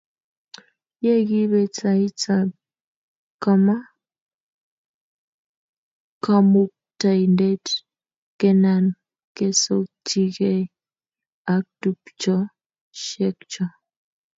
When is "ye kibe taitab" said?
1.05-2.49